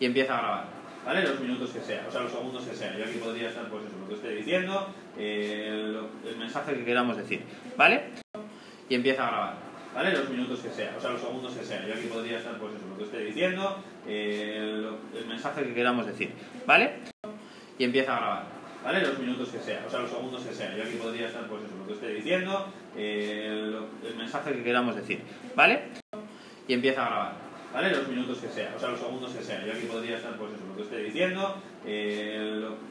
[0.00, 0.64] y empieza a grabar,
[1.04, 1.22] ¿vale?
[1.22, 2.96] Los minutos que sea, o sea, los segundos que sea.
[2.96, 7.18] Yo aquí podría estar, pues eso, lo que estoy diciendo, eh, el, mensaje que queramos
[7.18, 7.42] decir,
[7.76, 8.04] ¿vale?
[8.88, 9.54] Y empieza a grabar,
[9.94, 10.12] ¿vale?
[10.12, 11.86] Los minutos que sea, o sea, los segundos que sea.
[11.86, 16.06] Yo aquí podría estar, pues eso, lo que estoy diciendo, eh, el, mensaje que queramos
[16.06, 16.32] decir,
[16.66, 16.94] ¿vale?
[17.78, 18.44] Y empieza a grabar,
[18.82, 19.00] ¿vale?
[19.02, 20.74] Los minutos que sea, o sea, los segundos que sea.
[20.74, 24.96] Yo aquí podría estar, pues eso, lo que estoy diciendo, eh, el mensaje que queramos
[24.96, 25.20] decir,
[25.54, 25.82] ¿vale?
[26.66, 27.49] Y empieza a grabar.
[27.72, 27.90] ¿Vale?
[27.90, 29.64] Los minutos que sea, o sea, los segundos que sea.
[29.64, 31.56] Yo aquí podría estar, pues eso, lo que estoy diciendo,
[31.86, 32.36] eh,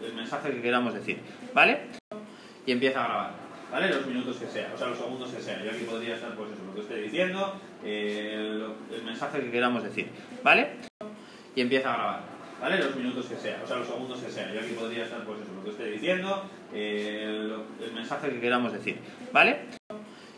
[0.02, 1.20] el, mensaje que queramos decir,
[1.54, 1.82] ¿vale?
[2.66, 3.32] Y empieza a grabar,
[3.72, 3.90] ¿vale?
[3.90, 5.64] Los minutos que sea, o sea, los segundos que sea.
[5.64, 9.84] Yo aquí podría estar, pues eso, lo que estoy diciendo, eh, el, mensaje que queramos
[9.84, 10.10] decir,
[10.44, 10.70] ¿vale?
[11.56, 12.22] Y empieza a grabar,
[12.62, 12.78] ¿vale?
[12.78, 14.54] Los minutos que sea, o sea, los segundos que sea.
[14.54, 17.48] Yo aquí podría estar, pues eso, lo que estoy diciendo, eh,
[17.82, 18.98] el mensaje que queramos decir,
[19.32, 19.60] ¿vale?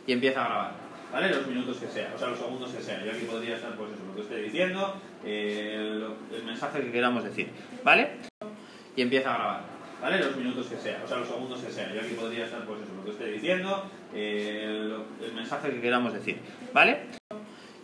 [0.07, 0.90] Y empieza a grabar.
[1.11, 1.29] ¿Vale?
[1.29, 3.03] Los minutos que sea, o sea, los segundos que sea.
[3.03, 4.95] Yo aquí podría estar, pues eso, lo que estoy diciendo,
[5.25, 5.99] eh,
[6.31, 7.49] el, mensaje que queramos decir,
[7.83, 8.11] ¿vale?
[8.95, 9.61] Y empieza a grabar,
[10.01, 10.19] ¿vale?
[10.19, 11.93] Los minutos que sea, o sea, los segundos que sea.
[11.93, 16.13] Yo aquí podría estar, pues eso, lo que estoy diciendo, eh, el, mensaje que queramos
[16.13, 16.37] decir,
[16.73, 16.99] ¿vale?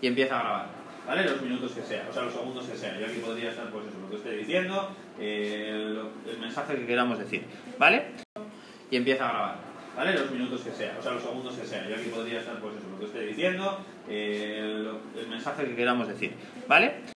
[0.01, 0.67] Y empieza a grabar,
[1.05, 1.23] ¿vale?
[1.25, 2.97] Los minutos que sea, o sea, los segundos que sea.
[2.99, 5.97] Yo aquí podría estar, pues eso, lo que estoy diciendo, eh,
[6.27, 7.43] el mensaje que queramos decir,
[7.77, 8.05] ¿vale?
[8.89, 9.67] Y empieza a grabar.
[9.97, 10.13] ¿Vale?
[10.13, 11.87] Los minutos que sea, o sea, los segundos que sea.
[11.89, 14.85] Yo aquí podría estar, pues eso, lo que estoy diciendo, eh,
[15.17, 16.33] el, mensaje que queramos decir,
[16.67, 17.16] ¿vale?